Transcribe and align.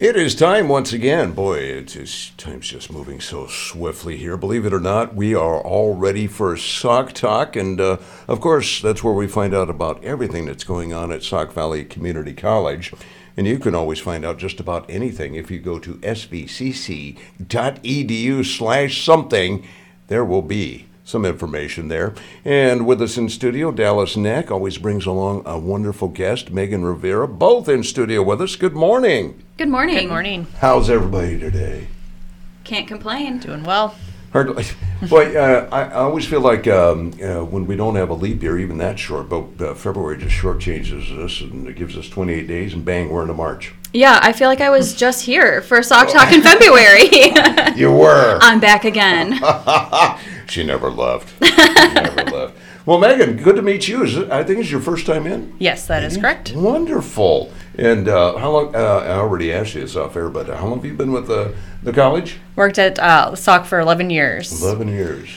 It 0.00 0.14
is 0.14 0.36
time 0.36 0.68
once 0.68 0.92
again. 0.92 1.32
Boy, 1.32 1.58
it's, 1.58 2.30
time's 2.36 2.68
just 2.68 2.92
moving 2.92 3.20
so 3.20 3.48
swiftly 3.48 4.16
here. 4.16 4.36
Believe 4.36 4.64
it 4.64 4.72
or 4.72 4.78
not, 4.78 5.16
we 5.16 5.34
are 5.34 5.60
all 5.60 5.96
ready 5.96 6.28
for 6.28 6.56
Sauk 6.56 7.12
Talk, 7.12 7.56
and 7.56 7.80
uh, 7.80 7.96
of 8.28 8.40
course, 8.40 8.80
that's 8.80 9.02
where 9.02 9.12
we 9.12 9.26
find 9.26 9.52
out 9.52 9.68
about 9.68 10.04
everything 10.04 10.46
that's 10.46 10.62
going 10.62 10.92
on 10.92 11.10
at 11.10 11.24
Sauk 11.24 11.52
Valley 11.52 11.84
Community 11.84 12.32
College. 12.32 12.92
And 13.36 13.48
you 13.48 13.58
can 13.58 13.74
always 13.74 13.98
find 13.98 14.24
out 14.24 14.38
just 14.38 14.60
about 14.60 14.88
anything 14.88 15.34
if 15.34 15.50
you 15.50 15.58
go 15.58 15.80
to 15.80 15.94
svcc.edu 15.94 17.16
slash 18.46 19.04
something. 19.04 19.66
There 20.06 20.24
will 20.24 20.42
be 20.42 20.86
some 21.08 21.24
information 21.24 21.88
there. 21.88 22.14
And 22.44 22.86
with 22.86 23.00
us 23.00 23.16
in 23.16 23.30
studio, 23.30 23.72
Dallas 23.72 24.14
Neck 24.16 24.50
always 24.50 24.76
brings 24.76 25.06
along 25.06 25.42
a 25.46 25.58
wonderful 25.58 26.08
guest, 26.08 26.50
Megan 26.50 26.84
Rivera, 26.84 27.26
both 27.26 27.66
in 27.68 27.82
studio 27.82 28.22
with 28.22 28.42
us. 28.42 28.56
Good 28.56 28.74
morning. 28.74 29.42
Good 29.56 29.70
morning. 29.70 29.96
Good 29.96 30.08
morning. 30.08 30.46
How's 30.58 30.90
everybody 30.90 31.40
today? 31.40 31.88
Can't 32.64 32.86
complain. 32.86 33.38
Doing 33.38 33.64
well. 33.64 33.94
Hard, 34.34 34.48
boy, 35.08 35.34
uh, 35.34 35.66
I, 35.72 35.84
I 35.84 35.92
always 35.94 36.26
feel 36.26 36.42
like 36.42 36.68
um, 36.68 37.14
uh, 37.22 37.42
when 37.42 37.66
we 37.66 37.76
don't 37.76 37.94
have 37.94 38.10
a 38.10 38.14
leap 38.14 38.42
year, 38.42 38.58
even 38.58 38.76
that 38.76 38.98
short, 38.98 39.30
but 39.30 39.46
uh, 39.58 39.72
February 39.72 40.18
just 40.18 40.34
shortchanges 40.34 41.10
us 41.18 41.40
and 41.40 41.66
it 41.66 41.76
gives 41.76 41.96
us 41.96 42.10
28 42.10 42.46
days, 42.46 42.74
and 42.74 42.84
bang, 42.84 43.08
we're 43.08 43.22
into 43.22 43.32
March. 43.32 43.72
Yeah, 43.94 44.20
I 44.22 44.34
feel 44.34 44.48
like 44.48 44.60
I 44.60 44.68
was 44.68 44.94
just 45.06 45.24
here 45.24 45.62
for 45.62 45.82
Sauk 45.82 46.10
Talk 46.10 46.30
in 46.34 46.42
February. 46.42 47.08
You 47.74 47.90
were. 47.92 48.38
I'm 48.42 48.60
back 48.60 48.84
again. 48.84 49.38
She 50.48 50.64
never 50.64 50.90
left. 50.90 51.34
She 51.44 51.54
never 51.94 52.24
left. 52.30 52.56
Well, 52.86 52.98
Megan, 52.98 53.36
good 53.36 53.56
to 53.56 53.62
meet 53.62 53.86
you. 53.86 54.02
Is 54.02 54.16
it, 54.16 54.30
I 54.30 54.42
think 54.42 54.60
it's 54.60 54.70
your 54.70 54.80
first 54.80 55.04
time 55.04 55.26
in. 55.26 55.54
Yes, 55.58 55.86
that 55.88 56.02
is 56.02 56.16
correct. 56.16 56.52
Wonderful. 56.54 57.52
And 57.76 58.08
uh, 58.08 58.38
how 58.38 58.50
long? 58.50 58.74
Uh, 58.74 58.78
I 58.78 59.10
already 59.10 59.52
asked 59.52 59.74
you 59.74 59.82
this 59.82 59.94
off 59.94 60.16
air, 60.16 60.30
but 60.30 60.46
how 60.48 60.66
long 60.66 60.76
have 60.76 60.84
you 60.84 60.94
been 60.94 61.12
with 61.12 61.26
the 61.26 61.54
the 61.82 61.92
college? 61.92 62.38
Worked 62.56 62.78
at 62.78 62.98
uh, 62.98 63.34
Sauk 63.34 63.66
for 63.66 63.78
11 63.78 64.10
years. 64.10 64.62
Eleven 64.62 64.88
years. 64.88 65.28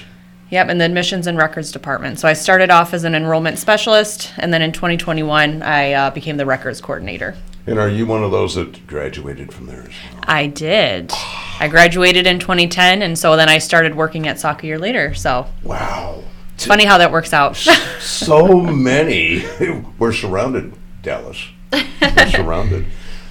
Yep, 0.49 0.69
in 0.69 0.77
the 0.79 0.85
admissions 0.85 1.27
and 1.27 1.37
records 1.37 1.71
department. 1.71 2.19
So 2.19 2.27
I 2.27 2.33
started 2.33 2.69
off 2.69 2.93
as 2.93 3.05
an 3.05 3.15
enrollment 3.15 3.57
specialist, 3.57 4.33
and 4.37 4.53
then 4.53 4.61
in 4.61 4.73
2021, 4.73 5.61
I 5.61 5.93
uh, 5.93 6.09
became 6.11 6.35
the 6.37 6.45
records 6.45 6.81
coordinator. 6.81 7.35
And 7.67 7.77
are 7.77 7.89
you 7.89 8.05
one 8.05 8.23
of 8.23 8.31
those 8.31 8.55
that 8.55 8.87
graduated 8.87 9.53
from 9.53 9.67
there? 9.67 9.81
as 9.81 9.87
well? 10.13 10.23
I 10.23 10.47
did. 10.47 11.11
I 11.59 11.67
graduated 11.67 12.25
in 12.25 12.39
2010, 12.39 13.01
and 13.03 13.17
so 13.17 13.35
then 13.35 13.49
I 13.49 13.59
started 13.59 13.95
working 13.95 14.27
at 14.27 14.39
Sauk 14.39 14.63
a 14.63 14.67
year 14.67 14.79
later. 14.79 15.13
So 15.13 15.45
Wow. 15.63 16.23
it's 16.55 16.65
funny 16.65 16.85
how 16.85 16.97
that 16.97 17.11
works 17.11 17.33
out. 17.33 17.55
so 17.99 18.61
many. 18.61 19.43
We're 19.99 20.11
surrounded, 20.13 20.73
Dallas. 21.03 21.37
We're 21.71 22.27
surrounded. 22.31 22.85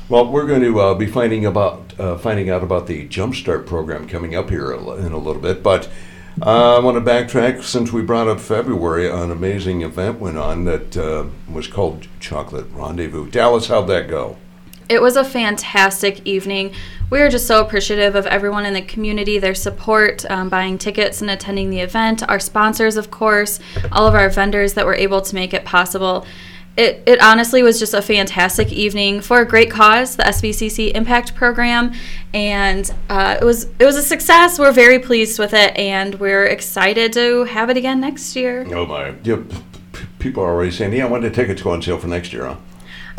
Well, 0.08 0.30
we're 0.30 0.46
going 0.46 0.62
to 0.62 0.80
uh, 0.80 0.94
be 0.94 1.06
finding 1.06 1.46
about 1.46 1.94
uh, 1.98 2.18
finding 2.18 2.50
out 2.50 2.64
about 2.64 2.88
the 2.88 3.06
Jumpstart 3.08 3.64
program 3.66 4.08
coming 4.08 4.34
up 4.34 4.50
here 4.50 4.72
in 4.72 4.80
a 5.12 5.18
little 5.18 5.40
bit, 5.40 5.62
but 5.62 5.88
uh, 6.42 6.76
I 6.76 6.80
want 6.80 6.96
to 6.96 7.10
backtrack 7.10 7.62
since 7.62 7.92
we 7.92 8.02
brought 8.02 8.28
up 8.28 8.40
February. 8.40 9.10
An 9.10 9.30
amazing 9.30 9.82
event 9.82 10.20
went 10.20 10.38
on 10.38 10.64
that 10.64 10.96
uh, 10.96 11.26
was 11.50 11.66
called 11.66 12.08
Chocolate 12.18 12.66
Rendezvous. 12.72 13.30
Dallas, 13.30 13.68
how'd 13.68 13.88
that 13.88 14.08
go? 14.08 14.36
It 14.88 15.00
was 15.00 15.16
a 15.16 15.24
fantastic 15.24 16.26
evening. 16.26 16.74
We 17.10 17.20
are 17.20 17.28
just 17.28 17.46
so 17.46 17.60
appreciative 17.60 18.16
of 18.16 18.26
everyone 18.26 18.66
in 18.66 18.74
the 18.74 18.82
community, 18.82 19.38
their 19.38 19.54
support, 19.54 20.28
um, 20.28 20.48
buying 20.48 20.78
tickets 20.78 21.20
and 21.20 21.30
attending 21.30 21.70
the 21.70 21.78
event, 21.78 22.28
our 22.28 22.40
sponsors, 22.40 22.96
of 22.96 23.08
course, 23.08 23.60
all 23.92 24.08
of 24.08 24.14
our 24.14 24.28
vendors 24.28 24.74
that 24.74 24.86
were 24.86 24.96
able 24.96 25.20
to 25.20 25.34
make 25.34 25.54
it 25.54 25.64
possible. 25.64 26.26
It, 26.80 27.02
it 27.04 27.20
honestly 27.20 27.62
was 27.62 27.78
just 27.78 27.92
a 27.92 28.00
fantastic 28.00 28.72
evening 28.72 29.20
for 29.20 29.42
a 29.42 29.44
great 29.44 29.70
cause, 29.70 30.16
the 30.16 30.22
SVCC 30.22 30.92
Impact 30.94 31.34
Program, 31.34 31.92
and 32.32 32.90
uh, 33.10 33.36
it 33.38 33.44
was 33.44 33.64
it 33.78 33.84
was 33.84 33.96
a 33.96 34.02
success. 34.02 34.58
We're 34.58 34.72
very 34.72 34.98
pleased 34.98 35.38
with 35.38 35.52
it, 35.52 35.76
and 35.76 36.14
we're 36.14 36.46
excited 36.46 37.12
to 37.12 37.44
have 37.44 37.68
it 37.68 37.76
again 37.76 38.00
next 38.00 38.34
year. 38.34 38.66
Oh 38.74 38.86
my! 38.86 39.12
Yeah, 39.22 39.42
p- 39.46 39.58
p- 39.92 40.06
people 40.18 40.42
are 40.42 40.54
already 40.54 40.70
saying, 40.70 40.94
"Yeah, 40.94 41.04
when 41.04 41.20
the 41.20 41.28
tickets 41.28 41.60
go 41.60 41.72
on 41.72 41.82
sale 41.82 41.98
for 41.98 42.08
next 42.08 42.32
year?" 42.32 42.46
Huh? 42.46 42.56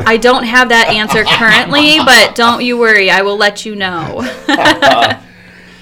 I 0.00 0.16
don't 0.16 0.42
have 0.42 0.70
that 0.70 0.88
answer 0.88 1.22
currently, 1.22 1.98
but 2.04 2.34
don't 2.34 2.64
you 2.64 2.76
worry, 2.76 3.10
I 3.10 3.22
will 3.22 3.36
let 3.36 3.64
you 3.64 3.76
know. 3.76 4.22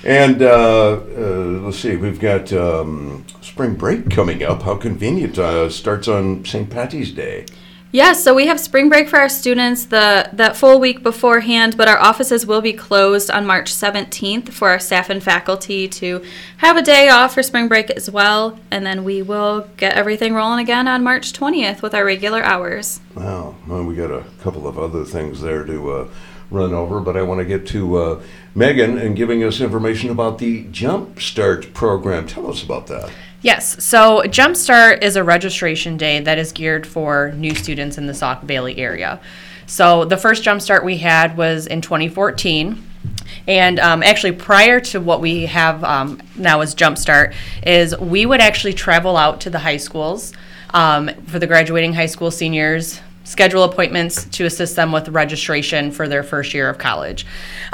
And 0.03 0.43
uh, 0.43 0.93
uh, 0.93 1.61
let's 1.63 1.79
see, 1.79 1.97
we've 1.97 2.21
got 2.21 2.53
um, 2.53 3.25
spring 3.41 3.75
break 3.75 4.11
coming 4.11 4.43
up. 4.43 4.63
How 4.63 4.77
convenient! 4.77 5.39
Uh, 5.39 5.71
starts 5.71 6.09
on 6.09 6.45
St. 6.45 6.69
Patty's 6.69 7.13
Day. 7.13 7.47
Yes, 7.93 8.23
so 8.23 8.35
we 8.35 8.47
have 8.47 8.61
spring 8.61 8.89
break 8.89 9.09
for 9.09 9.19
our 9.19 9.29
students 9.29 9.87
the 9.87 10.31
that 10.33 10.57
full 10.57 10.79
week 10.79 11.03
beforehand, 11.03 11.77
but 11.77 11.89
our 11.89 11.99
offices 11.99 12.47
will 12.47 12.61
be 12.61 12.73
closed 12.73 13.33
on 13.33 13.45
March 13.45 13.73
17th 13.73 14.51
for 14.51 14.71
our 14.71 14.79
staff 14.79 15.11
and 15.11 15.21
faculty 15.21 15.89
to 15.89 16.23
have 16.59 16.77
a 16.77 16.83
day 16.83 17.09
off 17.09 17.35
for 17.35 17.43
spring 17.43 17.67
break 17.67 17.91
as 17.91 18.09
well, 18.09 18.57
and 18.71 18.87
then 18.87 19.03
we 19.03 19.23
will 19.23 19.69
get 19.77 19.95
everything 19.95 20.35
rolling 20.35 20.61
again 20.61 20.87
on 20.87 21.03
March 21.03 21.33
20th 21.33 21.83
with 21.83 21.93
our 21.93 22.05
regular 22.05 22.45
hours. 22.45 23.01
Wow. 23.17 23.57
Well, 23.67 23.83
we 23.83 23.97
got 23.97 24.13
a 24.13 24.25
couple 24.41 24.69
of 24.69 24.79
other 24.79 25.05
things 25.05 25.41
there 25.41 25.65
to 25.65 25.91
uh, 25.91 26.09
run 26.49 26.73
over, 26.73 27.01
but 27.01 27.17
I 27.17 27.23
want 27.23 27.41
to 27.41 27.45
get 27.45 27.67
to 27.69 27.97
uh, 27.97 28.23
Megan 28.55 28.99
and 28.99 29.17
giving 29.17 29.43
us 29.43 29.61
information 29.61 30.11
about 30.11 30.39
the 30.39 30.63
Jump 30.71 31.21
Start 31.21 31.75
program. 31.75 32.29
Tell 32.29 32.49
us 32.49 32.63
about 32.63 32.87
that. 32.87 33.11
Yes, 33.43 33.83
so 33.83 34.21
Jumpstart 34.25 35.03
is 35.03 35.17
a 35.17 35.25
registration 35.25 35.97
day 35.97 36.21
that 36.21 36.39
is 36.39 36.53
geared 36.53 36.87
for 36.87 37.33
new 37.33 37.55
students 37.55 37.97
in 37.97 38.07
the 38.07 38.13
Sauk 38.13 38.43
Valley 38.43 38.77
area. 38.77 39.19
So 39.67 40.05
the 40.05 40.19
first 40.19 40.45
Jumpstart 40.45 40.85
we 40.85 40.99
had 40.99 41.39
was 41.39 41.67
in 41.67 41.81
2014. 41.81 42.87
And 43.49 43.81
um, 43.81 44.03
actually, 44.03 44.33
prior 44.33 44.79
to 44.81 45.01
what 45.01 45.23
we 45.23 45.47
have 45.47 45.83
um, 45.85 46.21
now 46.37 46.61
as 46.61 46.75
Jumpstart, 46.75 47.35
is 47.67 47.97
we 47.99 48.27
would 48.27 48.41
actually 48.41 48.75
travel 48.75 49.17
out 49.17 49.41
to 49.43 49.51
the 49.51 49.61
high 49.61 49.79
schools 49.79 50.35
um, 50.75 51.09
for 51.25 51.39
the 51.39 51.47
graduating 51.47 51.95
high 51.95 52.07
school 52.07 52.31
seniors, 52.31 53.01
schedule 53.25 53.65
appointments 53.65 54.25
to 54.25 54.45
assist 54.45 54.77
them 54.77 54.93
with 54.93 55.09
registration 55.09 55.91
for 55.91 56.09
their 56.09 56.23
first 56.23 56.55
year 56.55 56.69
of 56.69 56.79
college. 56.79 57.27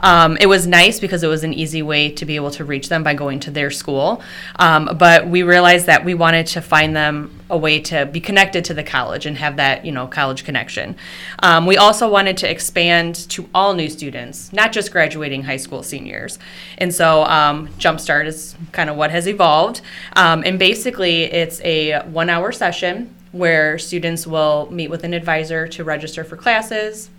Um, 0.03 0.37
it 0.41 0.47
was 0.47 0.67
nice 0.67 1.01
because 1.01 1.23
it 1.23 1.29
was 1.29 1.45
an 1.45 1.55
easy 1.55 1.83
way 1.83 2.11
to 2.11 2.25
be 2.25 2.37
able 2.37 2.51
to 2.53 2.65
reach 2.65 2.89
them 2.89 3.03
by 3.03 3.15
going 3.15 3.41
to 3.41 3.51
their 3.51 3.71
school. 3.71 4.23
Um, 4.59 4.97
but 4.99 5.29
we 5.29 5.43
realized 5.43 5.87
that 5.87 6.05
we 6.05 6.15
wanted 6.15 6.47
to 6.49 6.61
find 6.61 6.95
them 6.95 7.41
a 7.49 7.57
way 7.57 7.79
to 7.79 8.07
be 8.07 8.21
connected 8.21 8.65
to 8.65 8.75
the 8.75 8.83
college 8.83 9.25
and 9.25 9.37
have 9.39 9.57
that, 9.57 9.85
you 9.85 9.93
know, 9.93 10.07
college 10.07 10.45
connection. 10.45 10.97
Um, 11.43 11.65
we 11.65 11.77
also 11.77 12.11
wanted 12.11 12.37
to 12.39 12.51
expand 12.51 13.15
to 13.31 13.49
all 13.55 13.73
new 13.75 13.89
students, 13.89 14.53
not 14.53 14.73
just 14.73 14.91
graduating 14.91 15.45
high 15.45 15.57
school 15.57 15.83
seniors. 15.83 16.41
And 16.79 16.93
so 16.93 17.23
um, 17.25 17.69
Jumpstart 17.79 18.27
is 18.27 18.57
kind 18.73 18.91
of 18.91 18.97
what 18.97 19.13
has 19.13 19.29
evolved. 19.29 19.81
Um, 20.17 20.43
and 20.45 20.59
basically, 20.59 21.23
it's 21.25 21.61
a 21.63 22.03
one 22.07 22.29
hour 22.29 22.51
session 22.51 23.16
where 23.37 23.79
students 23.79 24.27
will 24.27 24.69
meet 24.71 24.89
with 24.89 25.05
an 25.05 25.15
advisor 25.15 25.69
to 25.69 25.85
register 25.85 26.25
for 26.25 26.37
classes, 26.37 27.11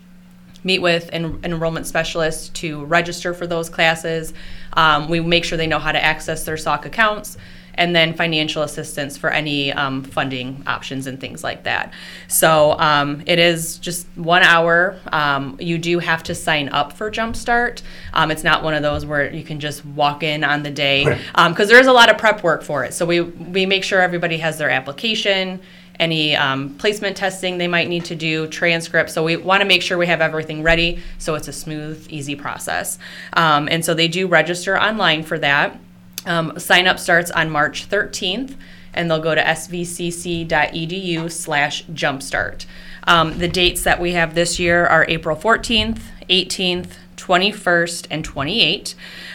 meet 0.64 0.80
with 0.80 1.08
an, 1.12 1.24
an 1.24 1.52
enrollment 1.52 1.86
specialist 1.86 2.54
to 2.56 2.84
register 2.84 3.32
for 3.34 3.46
those 3.46 3.70
classes. 3.70 4.34
Um, 4.72 5.08
we 5.08 5.20
make 5.20 5.44
sure 5.44 5.56
they 5.56 5.66
know 5.66 5.78
how 5.78 5.92
to 5.92 6.04
access 6.04 6.44
their 6.44 6.56
Sauk 6.56 6.84
accounts, 6.86 7.36
and 7.78 7.94
then 7.94 8.12
financial 8.12 8.64
assistance 8.64 9.16
for 9.16 9.30
any 9.30 9.72
um, 9.72 10.02
funding 10.02 10.64
options 10.66 11.06
and 11.06 11.20
things 11.20 11.44
like 11.44 11.62
that. 11.62 11.92
So 12.26 12.72
um, 12.72 13.22
it 13.24 13.38
is 13.38 13.78
just 13.78 14.06
one 14.16 14.42
hour. 14.42 14.98
Um, 15.12 15.56
you 15.60 15.78
do 15.78 16.00
have 16.00 16.24
to 16.24 16.34
sign 16.34 16.68
up 16.70 16.92
for 16.92 17.08
Jumpstart. 17.08 17.82
Um, 18.12 18.32
it's 18.32 18.42
not 18.42 18.64
one 18.64 18.74
of 18.74 18.82
those 18.82 19.06
where 19.06 19.32
you 19.32 19.44
can 19.44 19.60
just 19.60 19.86
walk 19.86 20.24
in 20.24 20.42
on 20.42 20.64
the 20.64 20.72
day 20.72 21.04
because 21.48 21.68
there 21.68 21.78
is 21.78 21.86
a 21.86 21.92
lot 21.92 22.10
of 22.10 22.18
prep 22.18 22.42
work 22.42 22.64
for 22.64 22.84
it. 22.84 22.94
So 22.94 23.06
we 23.06 23.20
we 23.20 23.64
make 23.64 23.84
sure 23.84 24.00
everybody 24.02 24.38
has 24.38 24.58
their 24.58 24.70
application 24.70 25.60
any 25.98 26.36
um, 26.36 26.74
placement 26.76 27.16
testing 27.16 27.58
they 27.58 27.68
might 27.68 27.88
need 27.88 28.04
to 28.06 28.14
do, 28.14 28.46
transcripts. 28.46 29.12
So 29.12 29.24
we 29.24 29.36
want 29.36 29.60
to 29.62 29.66
make 29.66 29.82
sure 29.82 29.98
we 29.98 30.06
have 30.06 30.20
everything 30.20 30.62
ready 30.62 31.02
so 31.18 31.34
it's 31.34 31.48
a 31.48 31.52
smooth, 31.52 32.06
easy 32.08 32.36
process. 32.36 32.98
Um, 33.32 33.68
and 33.68 33.84
so 33.84 33.94
they 33.94 34.08
do 34.08 34.26
register 34.26 34.78
online 34.78 35.22
for 35.22 35.38
that. 35.38 35.78
Um, 36.26 36.58
sign 36.58 36.86
up 36.86 36.98
starts 36.98 37.30
on 37.30 37.50
March 37.50 37.88
13th, 37.88 38.54
and 38.92 39.10
they'll 39.10 39.20
go 39.20 39.34
to 39.34 39.42
svcc.edu 39.42 41.30
slash 41.30 41.84
jumpstart. 41.86 42.66
Um, 43.04 43.38
the 43.38 43.48
dates 43.48 43.82
that 43.84 44.00
we 44.00 44.12
have 44.12 44.34
this 44.34 44.58
year 44.58 44.86
are 44.86 45.06
April 45.08 45.36
14th, 45.36 46.00
18th, 46.28 46.90
21st, 47.18 48.06
and 48.10 48.26
28th. 48.26 48.94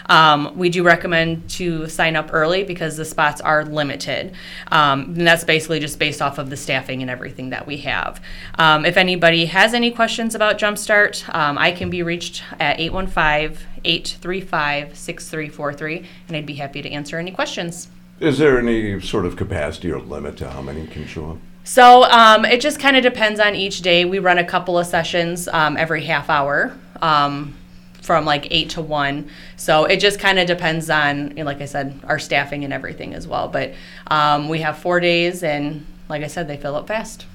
Um, 0.09 0.57
we 0.57 0.69
do 0.69 0.83
recommend 0.83 1.49
to 1.51 1.87
sign 1.87 2.15
up 2.15 2.29
early 2.33 2.63
because 2.63 2.97
the 2.97 3.05
spots 3.05 3.41
are 3.41 3.63
limited. 3.65 4.33
Um, 4.71 5.15
and 5.15 5.27
that's 5.27 5.43
basically 5.43 5.79
just 5.79 5.99
based 5.99 6.21
off 6.21 6.37
of 6.37 6.49
the 6.49 6.57
staffing 6.57 7.01
and 7.01 7.11
everything 7.11 7.51
that 7.51 7.67
we 7.67 7.77
have. 7.77 8.21
Um, 8.57 8.85
if 8.85 8.97
anybody 8.97 9.45
has 9.45 9.73
any 9.73 9.91
questions 9.91 10.33
about 10.33 10.57
Jumpstart, 10.57 11.33
um, 11.35 11.57
I 11.57 11.71
can 11.71 11.89
be 11.89 12.01
reached 12.01 12.43
at 12.59 12.79
815 12.79 13.67
835 13.85 14.97
6343, 14.97 16.07
and 16.27 16.37
I'd 16.37 16.45
be 16.45 16.55
happy 16.55 16.81
to 16.81 16.89
answer 16.89 17.17
any 17.17 17.31
questions. 17.31 17.89
Is 18.19 18.37
there 18.37 18.57
any 18.57 19.01
sort 19.01 19.25
of 19.25 19.35
capacity 19.35 19.91
or 19.91 19.99
limit 19.99 20.37
to 20.37 20.49
how 20.49 20.61
many 20.61 20.87
can 20.87 21.05
show 21.05 21.31
up? 21.31 21.37
So 21.65 22.03
um, 22.03 22.45
it 22.45 22.61
just 22.61 22.79
kind 22.79 22.97
of 22.97 23.03
depends 23.03 23.39
on 23.39 23.55
each 23.55 23.81
day. 23.81 24.05
We 24.05 24.19
run 24.19 24.37
a 24.37 24.43
couple 24.43 24.77
of 24.77 24.85
sessions 24.85 25.47
um, 25.47 25.77
every 25.77 26.03
half 26.03 26.29
hour. 26.29 26.77
Um, 27.01 27.55
from 28.03 28.25
like 28.25 28.47
8 28.51 28.69
to 28.71 28.81
1. 28.81 29.29
So 29.55 29.85
it 29.85 29.97
just 29.97 30.19
kind 30.19 30.37
of 30.37 30.45
depends 30.45 30.89
on, 30.89 31.29
you 31.29 31.35
know, 31.37 31.45
like 31.45 31.61
I 31.61 31.65
said, 31.65 31.97
our 32.03 32.19
staffing 32.19 32.65
and 32.65 32.73
everything 32.73 33.13
as 33.13 33.27
well. 33.27 33.47
But 33.47 33.73
um, 34.07 34.49
we 34.49 34.59
have 34.59 34.77
four 34.77 34.99
days, 34.99 35.41
and 35.41 35.85
like 36.09 36.21
I 36.21 36.27
said, 36.27 36.47
they 36.47 36.57
fill 36.57 36.75
up 36.75 36.87
fast. 36.87 37.25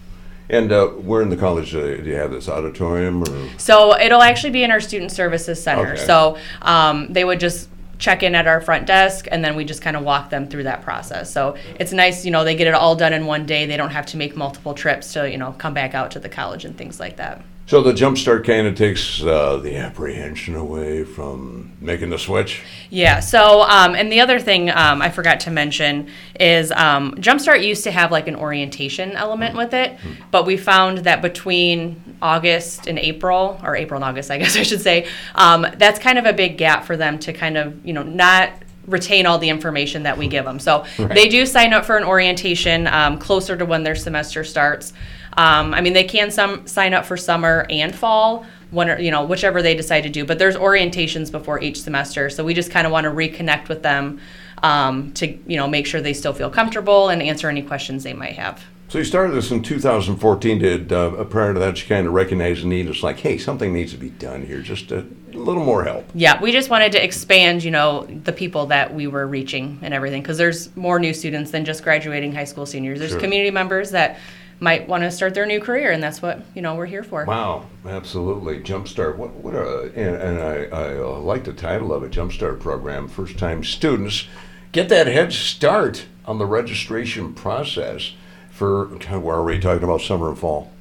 And 0.50 0.70
uh, 0.70 0.88
where 0.88 1.22
in 1.22 1.30
the 1.30 1.36
college 1.36 1.74
uh, 1.74 1.80
do 1.80 2.02
you 2.04 2.14
have 2.14 2.30
this 2.30 2.48
auditorium? 2.48 3.22
Or? 3.22 3.48
So 3.58 3.98
it'll 3.98 4.22
actually 4.22 4.50
be 4.50 4.62
in 4.62 4.70
our 4.70 4.80
student 4.80 5.10
services 5.10 5.62
center. 5.62 5.92
Okay. 5.92 6.06
So 6.06 6.38
um, 6.62 7.12
they 7.12 7.24
would 7.24 7.40
just 7.40 7.68
check 7.98 8.22
in 8.22 8.34
at 8.34 8.46
our 8.46 8.60
front 8.60 8.86
desk 8.86 9.26
and 9.30 9.44
then 9.44 9.56
we 9.56 9.64
just 9.64 9.82
kind 9.82 9.96
of 9.96 10.04
walk 10.04 10.30
them 10.30 10.46
through 10.48 10.62
that 10.62 10.82
process. 10.82 11.32
So 11.32 11.56
it's 11.80 11.92
nice, 11.92 12.24
you 12.24 12.30
know, 12.30 12.44
they 12.44 12.54
get 12.54 12.66
it 12.66 12.74
all 12.74 12.94
done 12.94 13.12
in 13.12 13.26
one 13.26 13.44
day. 13.44 13.66
They 13.66 13.76
don't 13.76 13.90
have 13.90 14.06
to 14.06 14.16
make 14.16 14.36
multiple 14.36 14.72
trips 14.72 15.12
to, 15.14 15.28
you 15.30 15.36
know, 15.36 15.52
come 15.58 15.74
back 15.74 15.94
out 15.94 16.12
to 16.12 16.20
the 16.20 16.28
college 16.28 16.64
and 16.64 16.78
things 16.78 17.00
like 17.00 17.16
that. 17.16 17.42
So 17.68 17.82
the 17.82 17.92
jumpstart 17.92 18.46
kind 18.46 18.66
of 18.66 18.76
takes 18.76 19.22
uh, 19.22 19.58
the 19.58 19.76
apprehension 19.76 20.56
away 20.56 21.04
from 21.04 21.76
making 21.82 22.08
the 22.08 22.18
switch. 22.18 22.62
Yeah. 22.88 23.20
So, 23.20 23.60
um, 23.60 23.94
and 23.94 24.10
the 24.10 24.20
other 24.20 24.40
thing 24.40 24.70
um, 24.70 25.02
I 25.02 25.10
forgot 25.10 25.40
to 25.40 25.50
mention 25.50 26.08
is 26.40 26.72
um, 26.72 27.12
Jumpstart 27.16 27.62
used 27.62 27.84
to 27.84 27.90
have 27.90 28.10
like 28.10 28.26
an 28.26 28.36
orientation 28.36 29.12
element 29.12 29.54
with 29.54 29.74
it, 29.74 29.98
but 30.30 30.46
we 30.46 30.56
found 30.56 30.98
that 30.98 31.20
between 31.20 32.16
August 32.22 32.86
and 32.86 32.98
April, 32.98 33.60
or 33.62 33.76
April 33.76 33.98
and 33.98 34.04
August, 34.04 34.30
I 34.30 34.38
guess 34.38 34.56
I 34.56 34.62
should 34.62 34.80
say, 34.80 35.06
um, 35.34 35.66
that's 35.76 35.98
kind 35.98 36.18
of 36.18 36.24
a 36.24 36.32
big 36.32 36.56
gap 36.56 36.86
for 36.86 36.96
them 36.96 37.18
to 37.18 37.34
kind 37.34 37.58
of, 37.58 37.84
you 37.84 37.92
know, 37.92 38.02
not 38.02 38.50
retain 38.86 39.26
all 39.26 39.38
the 39.38 39.50
information 39.50 40.04
that 40.04 40.16
we 40.16 40.26
give 40.26 40.46
them. 40.46 40.58
So 40.58 40.86
they 40.96 41.28
do 41.28 41.44
sign 41.44 41.74
up 41.74 41.84
for 41.84 41.98
an 41.98 42.04
orientation 42.04 42.86
um, 42.86 43.18
closer 43.18 43.58
to 43.58 43.66
when 43.66 43.82
their 43.82 43.94
semester 43.94 44.42
starts. 44.42 44.94
Um, 45.38 45.72
I 45.72 45.80
mean, 45.80 45.92
they 45.92 46.02
can 46.02 46.32
some 46.32 46.66
sign 46.66 46.92
up 46.92 47.06
for 47.06 47.16
summer 47.16 47.64
and 47.70 47.94
fall, 47.94 48.44
when 48.72 49.00
you 49.02 49.10
know 49.10 49.24
whichever 49.24 49.62
they 49.62 49.74
decide 49.74 50.02
to 50.02 50.08
do. 50.08 50.24
But 50.24 50.40
there's 50.40 50.56
orientations 50.56 51.30
before 51.30 51.62
each 51.62 51.80
semester, 51.80 52.28
so 52.28 52.44
we 52.44 52.54
just 52.54 52.72
kind 52.72 52.86
of 52.86 52.92
want 52.92 53.04
to 53.04 53.10
reconnect 53.10 53.68
with 53.68 53.82
them 53.82 54.20
um, 54.64 55.12
to 55.12 55.28
you 55.46 55.56
know 55.56 55.68
make 55.68 55.86
sure 55.86 56.00
they 56.00 56.12
still 56.12 56.32
feel 56.32 56.50
comfortable 56.50 57.08
and 57.08 57.22
answer 57.22 57.48
any 57.48 57.62
questions 57.62 58.02
they 58.02 58.14
might 58.14 58.34
have. 58.34 58.64
So 58.88 58.98
you 58.98 59.04
started 59.04 59.34
this 59.34 59.50
in 59.50 59.62
2014. 59.62 60.58
Did 60.58 60.92
uh, 60.92 61.22
prior 61.24 61.54
to 61.54 61.60
that 61.60 61.80
you 61.80 61.86
kind 61.86 62.06
of 62.06 62.14
recognize 62.14 62.62
the 62.62 62.66
need? 62.66 62.88
It's 62.88 63.02
like, 63.02 63.20
hey, 63.20 63.38
something 63.38 63.72
needs 63.72 63.92
to 63.92 63.98
be 63.98 64.08
done 64.08 64.44
here. 64.44 64.60
Just 64.60 64.90
a 64.90 65.06
little 65.32 65.64
more 65.64 65.84
help. 65.84 66.10
Yeah, 66.14 66.40
we 66.40 66.52
just 66.52 66.70
wanted 66.70 66.92
to 66.92 67.04
expand, 67.04 67.62
you 67.62 67.70
know, 67.70 68.06
the 68.06 68.32
people 68.32 68.66
that 68.66 68.94
we 68.94 69.06
were 69.06 69.26
reaching 69.26 69.78
and 69.82 69.92
everything 69.92 70.22
because 70.22 70.38
there's 70.38 70.74
more 70.74 70.98
new 70.98 71.12
students 71.12 71.50
than 71.50 71.66
just 71.66 71.84
graduating 71.84 72.32
high 72.32 72.44
school 72.44 72.64
seniors. 72.64 72.98
There's 72.98 73.10
Sure. 73.10 73.20
community 73.20 73.50
members 73.50 73.90
that 73.90 74.18
might 74.60 74.88
want 74.88 75.04
to 75.04 75.10
start 75.10 75.34
their 75.34 75.46
new 75.46 75.60
career, 75.60 75.90
and 75.92 76.02
that's 76.02 76.20
what 76.20 76.42
you 76.54 76.62
know 76.62 76.74
we're 76.74 76.86
here 76.86 77.02
for. 77.02 77.24
Wow, 77.24 77.66
absolutely. 77.86 78.60
Jumpstart. 78.60 79.16
What? 79.16 79.30
What? 79.34 79.54
A, 79.54 79.92
and, 79.94 80.16
and 80.16 80.40
I, 80.40 80.76
I 80.76 80.98
uh, 80.98 81.18
like 81.18 81.44
the 81.44 81.52
title 81.52 81.92
of 81.92 82.02
it, 82.02 82.10
Jumpstart 82.10 82.60
program. 82.60 83.08
First 83.08 83.38
time 83.38 83.62
students 83.62 84.26
get 84.72 84.88
that 84.88 85.06
head 85.06 85.32
start 85.32 86.06
on 86.24 86.38
the 86.38 86.46
registration 86.46 87.34
process 87.34 88.12
for. 88.50 88.86
We're 88.86 89.36
already 89.36 89.60
talking 89.60 89.84
about 89.84 90.00
summer 90.00 90.28
and 90.28 90.38
fall. 90.38 90.72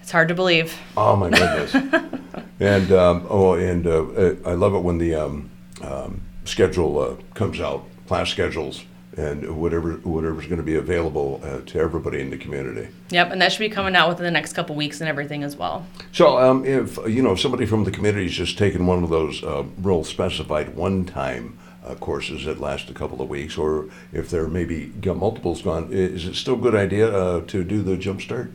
It's 0.00 0.10
hard 0.10 0.28
to 0.28 0.34
believe. 0.34 0.76
Oh 0.96 1.14
my 1.14 1.30
goodness! 1.30 1.74
and 2.60 2.92
um, 2.92 3.26
oh, 3.30 3.54
and 3.54 3.86
uh, 3.86 4.04
uh, 4.04 4.34
I 4.44 4.54
love 4.54 4.74
it 4.74 4.80
when 4.80 4.98
the 4.98 5.14
um, 5.14 5.50
um, 5.80 6.22
schedule 6.44 6.98
uh, 6.98 7.16
comes 7.34 7.60
out, 7.60 7.84
class 8.08 8.30
schedules, 8.30 8.84
and 9.16 9.60
whatever 9.60 9.92
whatever's 9.98 10.46
going 10.46 10.58
to 10.58 10.64
be 10.64 10.76
available 10.76 11.40
uh, 11.44 11.60
to 11.66 11.78
everybody 11.78 12.20
in 12.20 12.30
the 12.30 12.38
community. 12.38 12.88
Yep, 13.10 13.32
and 13.32 13.42
that 13.42 13.52
should 13.52 13.60
be 13.60 13.68
coming 13.68 13.94
out 13.94 14.08
within 14.08 14.24
the 14.24 14.30
next 14.30 14.54
couple 14.54 14.74
weeks 14.74 15.00
and 15.00 15.08
everything 15.08 15.42
as 15.42 15.56
well. 15.56 15.86
So, 16.12 16.38
um, 16.38 16.64
if 16.64 16.98
you 17.06 17.22
know 17.22 17.34
somebody 17.34 17.66
from 17.66 17.84
the 17.84 17.90
community 17.90 18.26
is 18.26 18.32
just 18.32 18.58
taking 18.58 18.86
one 18.86 19.02
of 19.04 19.10
those 19.10 19.42
uh, 19.42 19.64
real 19.78 20.04
specified 20.04 20.74
one-time 20.74 21.58
uh, 21.84 21.94
courses 21.96 22.44
that 22.44 22.60
last 22.60 22.88
a 22.88 22.94
couple 22.94 23.20
of 23.20 23.28
weeks, 23.28 23.58
or 23.58 23.88
if 24.12 24.30
there 24.30 24.48
maybe 24.48 24.86
got 24.86 25.16
multiples 25.16 25.62
gone, 25.62 25.88
is 25.92 26.26
it 26.26 26.34
still 26.34 26.54
a 26.54 26.58
good 26.58 26.74
idea 26.74 27.14
uh, 27.14 27.40
to 27.42 27.64
do 27.64 27.82
the 27.82 27.96
jump 27.96 28.20
start? 28.20 28.50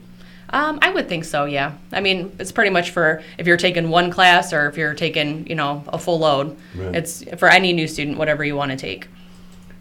Um, 0.50 0.80
I 0.82 0.92
would 0.92 1.10
think 1.10 1.26
so, 1.26 1.44
yeah. 1.44 1.74
I 1.92 2.00
mean, 2.00 2.34
it's 2.40 2.54
pretty 2.54 2.72
much 2.72 2.92
for 2.92 3.22
if 3.38 3.48
you're 3.48 3.58
taking 3.58 3.90
one 3.90 4.10
class 4.10 4.54
or 4.54 4.68
if 4.68 4.78
you're 4.78 4.94
taking, 4.94 5.46
you 5.46 5.56
know, 5.56 5.84
a 5.90 6.00
full 6.00 6.20
load. 6.20 6.58
Right. 6.74 6.96
It's 6.96 7.24
for 7.36 7.50
any 7.50 7.74
new 7.74 7.88
student, 7.88 8.18
whatever 8.18 8.46
you 8.46 8.56
want 8.56 8.72
to 8.72 8.78
take. 8.78 9.10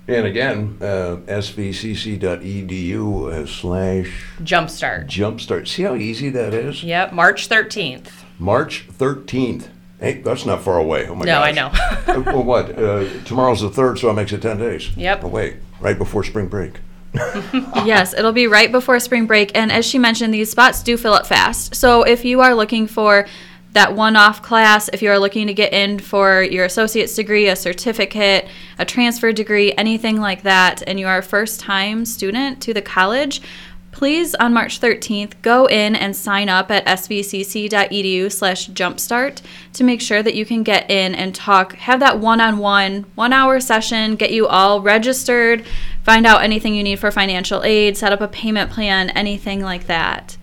And 0.09 0.25
again, 0.25 0.79
uh, 0.81 1.17
svcc.edu 1.27 3.33
uh, 3.33 3.47
slash 3.47 4.25
Jumpstart. 4.41 5.09
jumpstart. 5.09 5.67
See 5.67 5.83
how 5.83 5.97
easy 5.97 6.31
that 6.31 6.55
is? 6.55 6.85
Yep, 6.85 7.13
March 7.13 7.49
13th. 7.49 8.09
March 8.39 8.87
13th. 8.89 9.69
Hey, 9.99 10.21
that's 10.21 10.45
not 10.47 10.63
far 10.63 10.79
away. 10.79 11.09
Oh 11.09 11.15
my 11.15 11.25
god. 11.25 11.33
No, 11.33 11.41
I 11.41 11.53
know. 11.53 11.73
Uh, 12.07 12.23
well, 12.25 12.45
what? 12.45 12.79
Uh, 12.79 13.05
tomorrow's 13.25 13.61
the 13.61 13.69
third, 13.69 13.99
so 13.99 14.07
that 14.07 14.15
makes 14.15 14.33
it 14.33 14.41
10 14.41 14.59
days. 14.59 14.97
Yep. 14.97 15.25
Away, 15.25 15.57
right 15.81 15.99
before 15.99 16.23
spring 16.23 16.47
break. 16.47 16.75
yes, 17.85 18.15
it'll 18.15 18.33
be 18.33 18.47
right 18.47 18.71
before 18.71 19.01
spring 19.01 19.27
break. 19.27 19.51
And 19.57 19.73
as 19.73 19.85
she 19.85 19.99
mentioned, 19.99 20.33
these 20.33 20.51
spots 20.51 20.83
do 20.85 20.97
fill 20.97 21.15
up 21.15 21.27
fast. 21.27 21.75
So 21.75 22.05
if 22.05 22.25
you 22.25 22.41
are 22.43 22.55
looking 22.55 22.87
for 22.87 23.27
that 23.77 23.95
one 23.95 24.17
off 24.17 24.41
class, 24.41 24.89
if 24.95 25.03
you 25.03 25.11
are 25.11 25.19
looking 25.19 25.47
to 25.49 25.53
get 25.53 25.75
in 25.75 25.99
for 25.99 26.43
your 26.43 26.65
associate's 26.65 27.15
degree, 27.15 27.47
a 27.49 27.55
certificate, 27.55 28.49
a 28.79 28.87
transfer 28.87 29.33
degree, 29.33 29.75
anything 29.75 30.19
like 30.19 30.43
that, 30.45 30.83
and 30.87 30.99
you 30.99 31.07
are 31.07 31.19
a 31.19 31.23
first 31.23 31.61
time 31.61 32.07
student 32.07 32.63
to 32.63 32.73
the 32.73 32.81
college, 32.81 33.43
please 33.93 34.35
on 34.37 34.55
March 34.55 34.81
13th 34.81 35.35
go 35.43 35.67
in 35.67 35.95
and 35.95 36.17
sign 36.17 36.49
up 36.49 36.71
at 36.71 36.87
svcc.edu 36.87 38.33
slash 38.33 38.71
jumpstart 38.71 39.43
to 39.75 39.85
make 39.85 40.01
sure 40.01 40.23
that 40.23 40.35
you 40.35 40.47
can 40.47 40.63
get 40.63 40.91
in 40.91 41.15
and 41.15 41.35
talk. 41.35 41.75
Have 41.75 42.01
that 42.01 42.19
one-on-one 42.19 43.05
one 43.15 43.33
hour 43.35 43.61
session 43.61 44.17
get 44.17 44.33
you 44.33 44.47
all 44.47 44.81
registered 44.81 45.65
find 46.03 46.27
out 46.27 46.43
anything 46.43 46.75
you 46.75 46.83
need 46.83 46.99
for 46.99 47.11
financial 47.11 47.63
aid 47.63 47.97
set 47.97 48.13
up 48.13 48.21
a 48.21 48.29
payment 48.29 48.71
plan 48.71 49.11
anything 49.11 49.61
like 49.61 49.87
that 49.87 50.37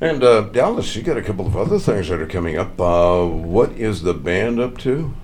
And 0.00 0.24
uh, 0.24 0.42
Dallas, 0.42 0.96
you 0.96 1.02
got 1.02 1.18
a 1.18 1.22
couple 1.22 1.46
of 1.46 1.56
other 1.56 1.78
things 1.78 2.08
that 2.08 2.20
are 2.20 2.26
coming 2.26 2.56
up. 2.56 2.80
Uh, 2.80 3.26
what 3.26 3.72
is 3.72 4.02
the 4.02 4.14
band 4.14 4.58
up 4.58 4.78
to? 4.78 5.14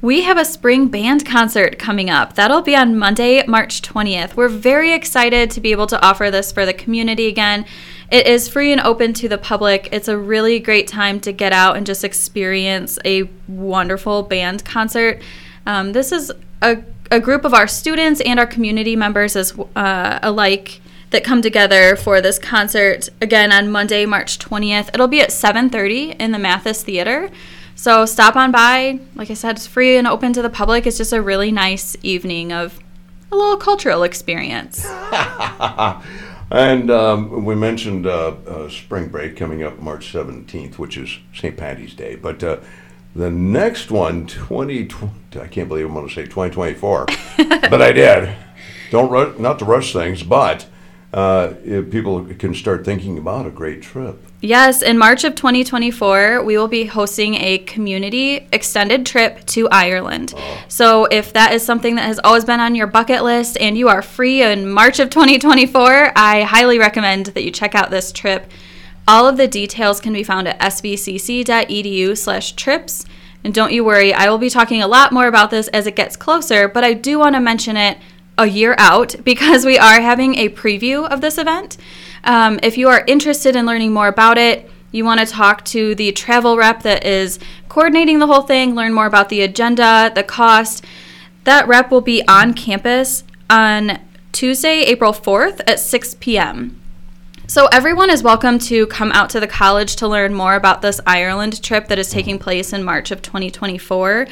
We 0.00 0.22
have 0.22 0.38
a 0.38 0.44
spring 0.44 0.88
band 0.88 1.26
concert 1.26 1.78
coming 1.78 2.08
up. 2.08 2.34
That'll 2.34 2.62
be 2.62 2.76
on 2.76 2.96
Monday, 2.96 3.44
March 3.46 3.82
20th. 3.82 4.36
We're 4.36 4.48
very 4.48 4.92
excited 4.92 5.50
to 5.52 5.60
be 5.60 5.72
able 5.72 5.86
to 5.88 6.00
offer 6.06 6.30
this 6.30 6.52
for 6.52 6.64
the 6.64 6.72
community 6.74 7.26
again. 7.26 7.64
It 8.12 8.26
is 8.26 8.48
free 8.48 8.70
and 8.70 8.80
open 8.80 9.12
to 9.14 9.28
the 9.28 9.38
public. 9.38 9.88
It's 9.90 10.06
a 10.06 10.18
really 10.18 10.60
great 10.60 10.86
time 10.86 11.18
to 11.20 11.32
get 11.32 11.52
out 11.52 11.76
and 11.76 11.86
just 11.86 12.04
experience 12.04 12.98
a 13.04 13.28
wonderful 13.48 14.22
band 14.22 14.64
concert. 14.64 15.22
Um, 15.66 15.92
this 15.92 16.12
is 16.12 16.30
a, 16.60 16.82
a 17.10 17.18
group 17.18 17.44
of 17.44 17.54
our 17.54 17.66
students 17.66 18.20
and 18.20 18.38
our 18.38 18.46
community 18.46 18.94
members 18.94 19.34
as 19.34 19.58
uh, 19.74 20.18
alike 20.22 20.81
that 21.12 21.24
come 21.24 21.40
together 21.40 21.96
for 21.96 22.20
this 22.20 22.38
concert 22.38 23.08
again 23.20 23.52
on 23.52 23.70
Monday, 23.70 24.04
March 24.04 24.38
20th. 24.38 24.90
It'll 24.92 25.08
be 25.08 25.20
at 25.20 25.30
7:30 25.30 26.16
in 26.18 26.32
the 26.32 26.38
Mathis 26.38 26.82
Theater. 26.82 27.30
So 27.74 28.04
stop 28.04 28.36
on 28.36 28.52
by. 28.52 29.00
Like 29.14 29.30
I 29.30 29.34
said, 29.34 29.56
it's 29.56 29.66
free 29.66 29.96
and 29.96 30.06
open 30.06 30.32
to 30.34 30.42
the 30.42 30.50
public. 30.50 30.86
It's 30.86 30.98
just 30.98 31.12
a 31.12 31.22
really 31.22 31.52
nice 31.52 31.96
evening 32.02 32.52
of 32.52 32.78
a 33.30 33.36
little 33.36 33.56
cultural 33.56 34.02
experience. 34.02 34.86
And 36.52 36.90
um, 36.90 37.46
we 37.46 37.54
mentioned 37.54 38.06
uh, 38.06 38.36
uh, 38.46 38.68
spring 38.68 39.08
break 39.08 39.38
coming 39.38 39.62
up 39.62 39.78
March 39.78 40.12
17th, 40.12 40.76
which 40.76 40.98
is 40.98 41.18
St. 41.34 41.56
Patty's 41.56 41.94
Day. 41.94 42.14
But 42.14 42.44
uh, 42.44 42.58
the 43.16 43.30
next 43.30 43.90
one, 43.90 44.26
2020, 44.26 45.40
I 45.40 45.48
can't 45.48 45.66
believe 45.66 45.86
I'm 45.86 45.94
going 45.94 46.08
to 46.08 46.14
say 46.14 46.24
2024, 46.24 47.06
but 47.70 47.80
I 47.80 47.92
did. 47.92 48.36
Don't 48.90 49.10
rush, 49.10 49.38
not 49.38 49.60
to 49.60 49.64
rush 49.64 49.94
things, 49.94 50.22
but 50.22 50.66
uh, 51.12 51.52
people 51.90 52.24
can 52.38 52.54
start 52.54 52.86
thinking 52.86 53.18
about 53.18 53.46
a 53.46 53.50
great 53.50 53.82
trip. 53.82 54.18
Yes, 54.40 54.82
in 54.82 54.96
March 54.96 55.24
of 55.24 55.34
2024, 55.34 56.42
we 56.42 56.56
will 56.56 56.68
be 56.68 56.86
hosting 56.86 57.34
a 57.34 57.58
community 57.58 58.48
extended 58.50 59.04
trip 59.04 59.44
to 59.46 59.68
Ireland. 59.68 60.32
So, 60.68 61.04
if 61.04 61.34
that 61.34 61.52
is 61.52 61.62
something 61.62 61.96
that 61.96 62.06
has 62.06 62.18
always 62.24 62.44
been 62.44 62.60
on 62.60 62.74
your 62.74 62.86
bucket 62.86 63.22
list 63.22 63.58
and 63.60 63.76
you 63.76 63.88
are 63.88 64.02
free 64.02 64.42
in 64.42 64.70
March 64.70 65.00
of 65.00 65.10
2024, 65.10 66.12
I 66.16 66.42
highly 66.42 66.78
recommend 66.78 67.26
that 67.26 67.44
you 67.44 67.50
check 67.50 67.74
out 67.74 67.90
this 67.90 68.10
trip. 68.10 68.50
All 69.06 69.28
of 69.28 69.36
the 69.36 69.48
details 69.48 70.00
can 70.00 70.14
be 70.14 70.24
found 70.24 70.48
at 70.48 70.58
svcc.edu/trips. 70.60 73.04
And 73.44 73.52
don't 73.52 73.72
you 73.72 73.84
worry, 73.84 74.14
I 74.14 74.30
will 74.30 74.38
be 74.38 74.50
talking 74.50 74.82
a 74.82 74.86
lot 74.86 75.12
more 75.12 75.26
about 75.26 75.50
this 75.50 75.68
as 75.68 75.86
it 75.86 75.96
gets 75.96 76.16
closer, 76.16 76.68
but 76.68 76.84
I 76.84 76.94
do 76.94 77.18
want 77.18 77.34
to 77.34 77.40
mention 77.40 77.76
it 77.76 77.98
a 78.42 78.46
year 78.46 78.74
out 78.76 79.14
because 79.24 79.64
we 79.64 79.78
are 79.78 80.00
having 80.00 80.34
a 80.34 80.48
preview 80.48 81.08
of 81.08 81.20
this 81.20 81.38
event. 81.38 81.76
Um, 82.24 82.58
if 82.62 82.76
you 82.76 82.88
are 82.88 83.04
interested 83.06 83.56
in 83.56 83.66
learning 83.66 83.92
more 83.92 84.08
about 84.08 84.36
it, 84.36 84.68
you 84.90 85.04
want 85.04 85.20
to 85.20 85.26
talk 85.26 85.64
to 85.66 85.94
the 85.94 86.12
travel 86.12 86.56
rep 86.56 86.82
that 86.82 87.04
is 87.04 87.38
coordinating 87.68 88.18
the 88.18 88.26
whole 88.26 88.42
thing, 88.42 88.74
learn 88.74 88.92
more 88.92 89.06
about 89.06 89.28
the 89.28 89.40
agenda, 89.42 90.12
the 90.14 90.22
cost. 90.22 90.84
That 91.44 91.66
rep 91.66 91.90
will 91.90 92.02
be 92.02 92.22
on 92.28 92.52
campus 92.52 93.24
on 93.48 94.00
Tuesday, 94.32 94.82
April 94.82 95.12
4th 95.12 95.60
at 95.66 95.80
6 95.80 96.16
p.m. 96.20 96.78
So, 97.46 97.66
everyone 97.66 98.10
is 98.10 98.22
welcome 98.22 98.58
to 98.60 98.86
come 98.86 99.12
out 99.12 99.30
to 99.30 99.40
the 99.40 99.46
college 99.46 99.96
to 99.96 100.08
learn 100.08 100.32
more 100.32 100.54
about 100.54 100.80
this 100.80 101.00
Ireland 101.06 101.62
trip 101.62 101.88
that 101.88 101.98
is 101.98 102.08
taking 102.08 102.38
place 102.38 102.72
in 102.72 102.82
March 102.82 103.10
of 103.10 103.20
2024. 103.20 104.26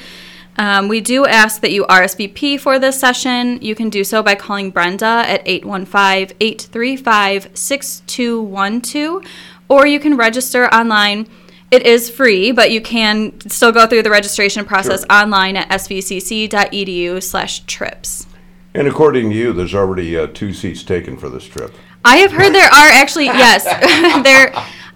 Um, 0.57 0.89
we 0.89 1.01
do 1.01 1.27
ask 1.27 1.61
that 1.63 1.73
you 1.73 1.85
RSVP 1.87 2.61
for 2.61 2.79
this 2.79 2.99
session. 3.01 3.61
You 3.63 3.75
can 3.75 3.89
do 3.89 4.05
so 4.05 4.23
by 4.23 4.35
calling 4.35 4.71
Brenda 4.71 5.25
at 5.27 5.43
815 5.47 6.37
835 6.41 7.51
6212, 7.55 9.25
or 9.69 9.87
you 9.87 10.01
can 10.01 10.17
register 10.17 10.67
online. 10.67 11.27
It 11.71 11.87
is 11.87 12.11
free, 12.11 12.51
but 12.51 12.73
you 12.73 12.81
can 12.81 13.41
still 13.49 13.71
go 13.71 13.87
through 13.87 14.03
the 14.03 14.11
registration 14.11 14.65
process 14.65 15.01
Sure. 15.03 15.13
online 15.23 15.57
at 15.57 15.69
svcc.edu 15.71 17.23
slash 17.23 17.61
trips. 17.61 18.27
And 18.75 18.89
according 18.89 19.31
to 19.31 19.37
you, 19.37 19.53
there's 19.53 19.75
already 19.75 20.17
uh, 20.17 20.27
two 20.29 20.53
seats 20.53 20.83
taken 20.83 21.17
for 21.17 21.29
this 21.29 21.45
trip. 21.45 21.73
I 22.05 22.17
have 22.19 22.33
heard 22.33 22.53
there 22.53 22.67
are 22.67 22.89
actually 22.89 23.27
yes, 23.27 23.65
there. 24.25 24.53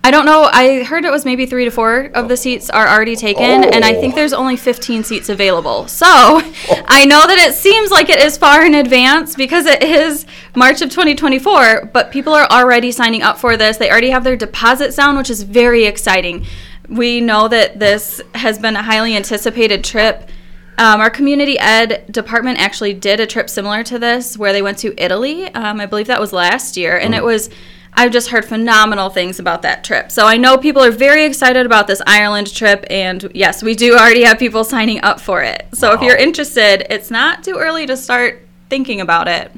I 0.06 0.10
don't 0.10 0.26
know. 0.26 0.50
I 0.52 0.82
heard 0.82 1.06
it 1.06 1.10
was 1.10 1.24
maybe 1.24 1.46
three 1.46 1.64
to 1.64 1.70
four 1.70 2.10
of 2.12 2.28
the 2.28 2.36
seats 2.36 2.68
are 2.68 2.86
already 2.86 3.16
taken, 3.16 3.64
and 3.64 3.82
I 3.86 3.94
think 3.94 4.12
Oh. 4.12 4.16
there's 4.16 4.34
only 4.34 4.54
15 4.54 5.02
seats 5.02 5.30
available. 5.30 5.88
So 5.88 6.06
I 6.86 7.06
know 7.06 7.26
that 7.26 7.38
it 7.38 7.54
seems 7.54 7.90
like 7.90 8.10
it 8.10 8.18
is 8.18 8.36
far 8.36 8.66
in 8.66 8.74
advance 8.74 9.34
because 9.34 9.64
it 9.64 9.82
is 9.82 10.26
March 10.54 10.82
of 10.82 10.90
2024, 10.90 11.86
but 11.94 12.10
people 12.10 12.34
are 12.34 12.46
already 12.50 12.92
signing 12.92 13.22
up 13.22 13.38
for 13.38 13.56
this. 13.56 13.78
They 13.78 13.90
already 13.90 14.10
have 14.10 14.24
their 14.24 14.36
deposits 14.36 14.96
down, 14.96 15.16
which 15.16 15.30
is 15.30 15.42
very 15.42 15.86
exciting. 15.86 16.44
We 16.86 17.22
know 17.22 17.48
that 17.48 17.78
this 17.80 18.20
has 18.34 18.58
been 18.58 18.76
a 18.76 18.82
highly 18.82 19.16
anticipated 19.16 19.82
trip. 19.84 20.28
Um, 20.76 21.00
our 21.00 21.08
community 21.08 21.58
ed 21.58 22.04
department 22.10 22.58
actually 22.58 22.92
did 22.92 23.20
a 23.20 23.26
trip 23.26 23.48
similar 23.48 23.82
to 23.84 23.98
this 23.98 24.36
where 24.36 24.52
they 24.52 24.60
went 24.60 24.76
to 24.80 24.92
Italy. 25.02 25.46
Um, 25.54 25.80
I 25.80 25.86
believe 25.86 26.08
that 26.08 26.20
was 26.20 26.32
last 26.34 26.76
year. 26.76 26.98
And 26.98 27.14
it 27.14 27.24
was, 27.24 27.48
I've 27.96 28.10
just 28.10 28.28
heard 28.30 28.44
phenomenal 28.44 29.08
things 29.08 29.38
about 29.38 29.62
that 29.62 29.84
trip. 29.84 30.10
So 30.10 30.26
I 30.26 30.36
know 30.36 30.58
people 30.58 30.82
are 30.82 30.90
very 30.90 31.24
excited 31.24 31.64
about 31.64 31.86
this 31.86 32.02
Ireland 32.06 32.52
trip. 32.52 32.84
And 32.90 33.30
yes, 33.34 33.62
we 33.62 33.74
do 33.74 33.92
already 33.94 34.24
have 34.24 34.38
people 34.38 34.64
signing 34.64 35.00
up 35.02 35.20
for 35.20 35.42
it. 35.42 35.66
So 35.74 35.92
if 35.92 36.00
you're 36.02 36.16
interested, 36.16 36.92
it's 36.92 37.10
not 37.10 37.44
too 37.44 37.56
early 37.56 37.86
to 37.86 37.96
start 37.96 38.42
thinking 38.68 39.00
about 39.00 39.28
it. 39.28 39.52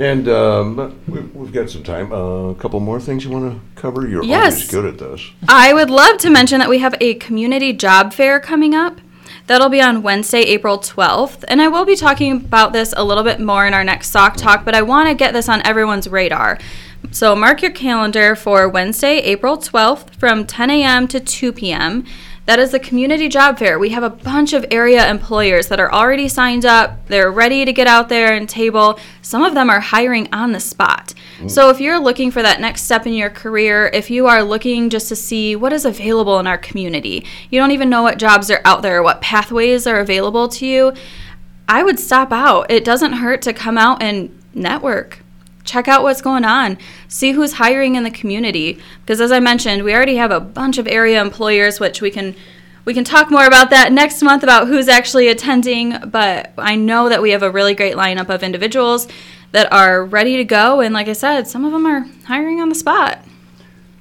And 0.00 0.28
um, 0.28 1.00
we, 1.06 1.20
we've 1.20 1.52
got 1.52 1.70
some 1.70 1.84
time. 1.84 2.12
Uh, 2.12 2.48
a 2.50 2.54
couple 2.56 2.80
more 2.80 2.98
things 3.00 3.24
you 3.24 3.30
want 3.30 3.52
to 3.54 3.80
cover? 3.80 4.08
You're 4.08 4.24
Yes. 4.24 4.54
always 4.54 4.70
good 4.70 4.84
at 4.86 4.98
this. 4.98 5.30
I 5.48 5.72
would 5.72 5.90
love 5.90 6.18
to 6.18 6.30
mention 6.30 6.58
that 6.58 6.68
we 6.68 6.78
have 6.80 6.96
a 7.00 7.14
community 7.14 7.72
job 7.72 8.12
fair 8.12 8.40
coming 8.40 8.74
up. 8.74 8.98
That'll 9.46 9.68
be 9.68 9.80
on 9.80 10.02
Wednesday, 10.02 10.40
April 10.40 10.78
12th. 10.78 11.44
And 11.46 11.62
I 11.62 11.68
will 11.68 11.84
be 11.84 11.94
talking 11.94 12.32
about 12.32 12.72
this 12.72 12.92
a 12.96 13.04
little 13.04 13.22
bit 13.22 13.38
more 13.38 13.66
in 13.66 13.74
our 13.74 13.84
next 13.84 14.08
Sauk 14.10 14.36
talk, 14.36 14.64
but 14.64 14.74
I 14.74 14.82
want 14.82 15.08
to 15.10 15.14
get 15.14 15.32
this 15.32 15.48
on 15.48 15.64
everyone's 15.64 16.08
radar. 16.08 16.58
So 17.10 17.36
mark 17.36 17.62
your 17.62 17.70
calendar 17.70 18.34
for 18.34 18.68
Wednesday, 18.68 19.18
April 19.18 19.56
12th 19.56 20.14
from 20.16 20.46
10 20.46 20.70
a.m. 20.70 21.08
to 21.08 21.20
2 21.20 21.52
p.m. 21.52 22.04
That 22.46 22.58
is 22.58 22.72
the 22.72 22.78
community 22.78 23.28
job 23.28 23.58
fair. 23.58 23.78
We 23.78 23.88
have 23.90 24.02
a 24.02 24.10
bunch 24.10 24.52
of 24.52 24.66
area 24.70 25.08
employers 25.08 25.68
that 25.68 25.80
are 25.80 25.90
already 25.90 26.28
signed 26.28 26.66
up. 26.66 27.06
They're 27.06 27.32
ready 27.32 27.64
to 27.64 27.72
get 27.72 27.86
out 27.86 28.10
there 28.10 28.34
and 28.34 28.46
table. 28.46 28.98
Some 29.22 29.42
of 29.42 29.54
them 29.54 29.70
are 29.70 29.80
hiring 29.80 30.28
on 30.32 30.52
the 30.52 30.60
spot. 30.60 31.14
So 31.46 31.70
if 31.70 31.80
you're 31.80 31.98
looking 31.98 32.30
for 32.30 32.42
that 32.42 32.60
next 32.60 32.82
step 32.82 33.06
in 33.06 33.14
your 33.14 33.30
career, 33.30 33.90
if 33.94 34.10
you 34.10 34.26
are 34.26 34.42
looking 34.42 34.90
just 34.90 35.08
to 35.08 35.16
see 35.16 35.56
what 35.56 35.72
is 35.72 35.84
available 35.84 36.38
in 36.38 36.46
our 36.46 36.58
community, 36.58 37.26
you 37.50 37.58
don't 37.58 37.70
even 37.70 37.90
know 37.90 38.02
what 38.02 38.18
jobs 38.18 38.50
are 38.50 38.60
out 38.64 38.82
there, 38.82 39.02
what 39.02 39.20
pathways 39.20 39.86
are 39.86 40.00
available 40.00 40.48
to 40.48 40.66
you, 40.66 40.92
I 41.66 41.82
would 41.82 41.98
stop 41.98 42.30
out. 42.30 42.70
It 42.70 42.84
doesn't 42.84 43.14
hurt 43.14 43.40
to 43.42 43.52
come 43.52 43.78
out 43.78 44.02
and 44.02 44.38
network. 44.52 45.23
Check 45.64 45.88
out 45.88 46.02
what's 46.02 46.22
going 46.22 46.44
on. 46.44 46.78
See 47.08 47.32
who's 47.32 47.54
hiring 47.54 47.94
in 47.94 48.04
the 48.04 48.10
community. 48.10 48.78
Because 49.00 49.20
as 49.20 49.32
I 49.32 49.40
mentioned, 49.40 49.82
we 49.82 49.94
already 49.94 50.16
have 50.16 50.30
a 50.30 50.40
bunch 50.40 50.78
of 50.78 50.86
area 50.86 51.20
employers, 51.20 51.80
which 51.80 52.00
we 52.00 52.10
can 52.10 52.34
we 52.84 52.92
can 52.92 53.04
talk 53.04 53.30
more 53.30 53.46
about 53.46 53.70
that 53.70 53.92
next 53.92 54.22
month 54.22 54.42
about 54.42 54.68
who's 54.68 54.88
actually 54.88 55.28
attending. 55.28 55.96
But 56.06 56.52
I 56.58 56.76
know 56.76 57.08
that 57.08 57.22
we 57.22 57.30
have 57.30 57.42
a 57.42 57.50
really 57.50 57.74
great 57.74 57.96
lineup 57.96 58.28
of 58.28 58.42
individuals 58.42 59.08
that 59.52 59.72
are 59.72 60.04
ready 60.04 60.36
to 60.36 60.44
go. 60.44 60.80
And 60.80 60.92
like 60.92 61.08
I 61.08 61.14
said, 61.14 61.48
some 61.48 61.64
of 61.64 61.72
them 61.72 61.86
are 61.86 62.06
hiring 62.26 62.60
on 62.60 62.68
the 62.68 62.74
spot. 62.74 63.24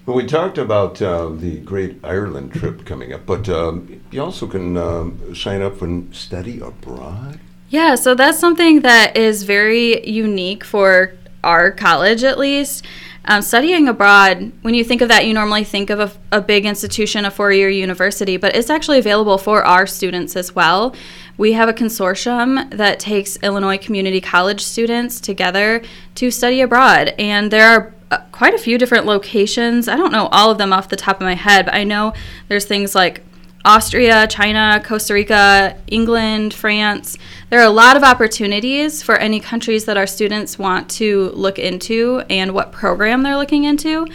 Well, 0.05 0.17
we 0.17 0.25
talked 0.25 0.57
about 0.57 1.01
uh, 1.01 1.29
the 1.29 1.59
Great 1.59 1.99
Ireland 2.03 2.51
trip 2.51 2.85
coming 2.85 3.13
up, 3.13 3.25
but 3.25 3.47
um, 3.47 4.01
you 4.11 4.21
also 4.21 4.47
can 4.47 4.75
um, 4.75 5.33
sign 5.33 5.61
up 5.61 5.81
and 5.81 6.13
study 6.13 6.59
abroad. 6.59 7.39
Yeah, 7.69 7.95
so 7.95 8.13
that's 8.13 8.37
something 8.37 8.81
that 8.81 9.15
is 9.15 9.43
very 9.43 10.05
unique 10.05 10.65
for 10.65 11.13
our 11.43 11.71
college, 11.71 12.23
at 12.23 12.37
least. 12.37 12.85
Um, 13.25 13.41
studying 13.41 13.87
abroad, 13.87 14.51
when 14.63 14.73
you 14.73 14.83
think 14.83 15.01
of 15.01 15.07
that, 15.07 15.25
you 15.25 15.33
normally 15.33 15.63
think 15.63 15.89
of 15.89 15.99
a, 15.99 16.11
a 16.31 16.41
big 16.41 16.65
institution, 16.65 17.23
a 17.23 17.31
four 17.31 17.53
year 17.53 17.69
university, 17.69 18.35
but 18.35 18.55
it's 18.55 18.69
actually 18.69 18.99
available 18.99 19.37
for 19.37 19.63
our 19.63 19.87
students 19.87 20.35
as 20.35 20.53
well. 20.53 20.93
We 21.37 21.53
have 21.53 21.69
a 21.69 21.73
consortium 21.73 22.69
that 22.71 22.99
takes 22.99 23.37
Illinois 23.37 23.77
community 23.77 24.19
college 24.19 24.61
students 24.61 25.21
together 25.21 25.81
to 26.15 26.31
study 26.31 26.59
abroad, 26.59 27.13
and 27.17 27.49
there 27.49 27.67
are 27.67 27.93
uh, 28.11 28.17
quite 28.33 28.53
a 28.53 28.59
few 28.59 28.77
different 28.77 29.05
locations. 29.05 29.87
I 29.87 29.95
don't 29.95 30.11
know 30.11 30.27
all 30.31 30.51
of 30.51 30.57
them 30.57 30.73
off 30.73 30.89
the 30.89 30.97
top 30.97 31.15
of 31.15 31.21
my 31.21 31.35
head, 31.35 31.65
but 31.65 31.73
I 31.73 31.85
know 31.85 32.13
there's 32.49 32.65
things 32.65 32.93
like 32.93 33.23
Austria, 33.65 34.27
China, 34.27 34.81
Costa 34.83 35.13
Rica, 35.13 35.77
England, 35.87 36.53
France. 36.53 37.17
There 37.49 37.61
are 37.61 37.65
a 37.65 37.69
lot 37.69 37.95
of 37.95 38.03
opportunities 38.03 39.01
for 39.01 39.15
any 39.15 39.39
countries 39.39 39.85
that 39.85 39.95
our 39.95 40.07
students 40.07 40.59
want 40.59 40.89
to 40.91 41.29
look 41.29 41.57
into 41.57 42.23
and 42.29 42.53
what 42.53 42.73
program 42.73 43.23
they're 43.23 43.37
looking 43.37 43.63
into. 43.63 44.05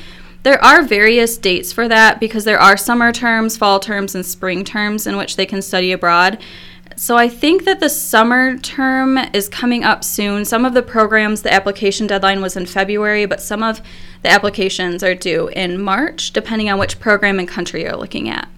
There 0.42 0.62
are 0.62 0.82
various 0.82 1.36
dates 1.38 1.72
for 1.72 1.88
that 1.88 2.20
because 2.20 2.44
there 2.44 2.60
are 2.60 2.76
summer 2.76 3.10
terms, 3.10 3.56
fall 3.56 3.80
terms, 3.80 4.14
and 4.14 4.24
spring 4.24 4.64
terms 4.64 5.06
in 5.06 5.16
which 5.16 5.36
they 5.36 5.46
can 5.46 5.62
study 5.62 5.92
abroad. 5.92 6.38
So 6.94 7.16
I 7.16 7.28
think 7.28 7.64
that 7.64 7.80
the 7.80 7.88
summer 7.88 8.58
term 8.58 9.18
is 9.32 9.48
coming 9.48 9.82
up 9.82 10.04
soon. 10.04 10.44
Some 10.44 10.64
of 10.64 10.74
the 10.74 10.82
programs, 10.82 11.42
the 11.42 11.52
application 11.52 12.06
deadline 12.06 12.42
was 12.42 12.56
in 12.56 12.66
February, 12.66 13.24
but 13.24 13.40
some 13.40 13.62
of 13.62 13.80
the 14.22 14.30
applications 14.30 15.02
are 15.02 15.14
due 15.14 15.48
in 15.48 15.80
March, 15.80 16.32
depending 16.32 16.68
on 16.68 16.78
which 16.78 17.00
program 17.00 17.38
and 17.38 17.48
country 17.48 17.82
you're 17.82 17.96
looking 17.96 18.28
at. 18.28 18.48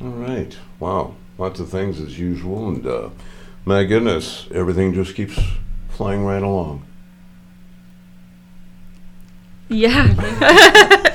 All 0.00 0.08
right. 0.08 0.56
Wow. 0.78 1.14
Lots 1.38 1.60
of 1.60 1.68
things 1.68 2.00
as 2.00 2.18
usual, 2.18 2.68
and 2.68 2.86
uh, 2.86 3.10
my 3.64 3.84
goodness, 3.84 4.48
everything 4.52 4.94
just 4.94 5.14
keeps 5.14 5.38
flying 5.90 6.24
right 6.24 6.42
along. 6.42 6.86
Yeah, 9.68 10.06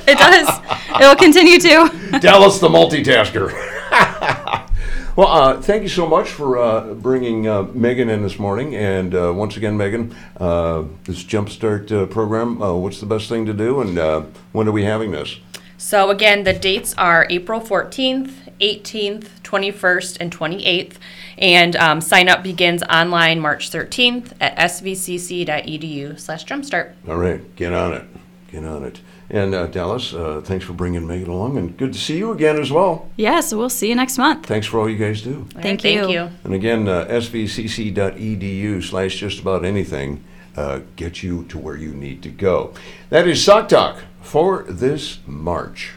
it 0.07 0.17
does. 0.17 0.59
It 0.99 0.99
will 0.99 1.15
continue 1.15 1.59
to. 1.59 2.19
Dallas 2.19 2.59
the 2.59 2.67
multitasker. 2.67 3.51
well, 5.15 5.27
uh, 5.27 5.61
thank 5.61 5.83
you 5.83 5.89
so 5.89 6.05
much 6.05 6.29
for 6.29 6.57
uh, 6.57 6.93
bringing 6.95 7.47
uh, 7.47 7.63
Megan 7.73 8.09
in 8.09 8.21
this 8.21 8.37
morning. 8.37 8.75
And 8.75 9.15
uh, 9.15 9.33
once 9.33 9.55
again, 9.57 9.77
Megan, 9.77 10.13
uh, 10.37 10.83
this 11.05 11.23
Jumpstart 11.23 11.91
uh, 11.91 12.05
program, 12.07 12.61
uh, 12.61 12.73
what's 12.73 12.99
the 12.99 13.05
best 13.05 13.29
thing 13.29 13.45
to 13.45 13.53
do? 13.53 13.79
And 13.81 13.97
uh, 13.97 14.23
when 14.51 14.67
are 14.67 14.73
we 14.73 14.83
having 14.83 15.11
this? 15.11 15.37
So 15.77 16.09
again, 16.09 16.43
the 16.43 16.53
dates 16.53 16.93
are 16.97 17.25
April 17.29 17.59
14th, 17.59 18.40
18th, 18.61 19.27
21st, 19.43 20.17
and 20.19 20.31
28th. 20.31 20.95
And 21.37 21.75
um, 21.75 22.01
sign 22.01 22.29
up 22.29 22.43
begins 22.43 22.83
online 22.83 23.39
March 23.39 23.69
13th 23.71 24.33
at 24.39 24.57
svcc.edu 24.57 26.19
slash 26.19 26.45
jumpstart. 26.45 26.93
All 27.07 27.17
right, 27.17 27.55
get 27.55 27.73
on 27.73 27.93
it. 27.93 28.05
Get 28.51 28.63
on 28.63 28.83
it. 28.83 29.01
And 29.29 29.55
uh, 29.55 29.67
Dallas, 29.67 30.13
uh, 30.13 30.41
thanks 30.43 30.65
for 30.65 30.73
bringing 30.73 31.07
Megan 31.07 31.29
along, 31.29 31.57
and 31.57 31.77
good 31.77 31.93
to 31.93 31.99
see 31.99 32.17
you 32.17 32.31
again 32.31 32.59
as 32.59 32.69
well. 32.69 33.09
Yeah, 33.15 33.39
so 33.39 33.57
we'll 33.57 33.69
see 33.69 33.87
you 33.87 33.95
next 33.95 34.17
month. 34.17 34.45
Thanks 34.45 34.67
for 34.67 34.79
all 34.79 34.89
you 34.89 34.97
guys 34.97 35.21
do. 35.21 35.47
All 35.55 35.61
Thank 35.61 35.81
Thank 35.81 36.09
you. 36.09 36.09
you. 36.09 36.29
And 36.43 36.53
again, 36.53 36.87
uh, 36.89 37.05
svcc.edu 37.05 38.83
slash 38.83 39.15
just 39.15 39.39
about 39.39 39.63
anything 39.63 40.21
uh, 40.57 40.81
get 40.95 41.23
you 41.23 41.45
to 41.45 41.57
where 41.57 41.77
you 41.77 41.93
need 41.93 42.21
to 42.23 42.29
go. 42.29 42.73
That 43.09 43.27
is 43.27 43.43
Sauk 43.43 43.69
Talk 43.69 43.99
for 44.21 44.63
this 44.63 45.19
March. 45.25 45.93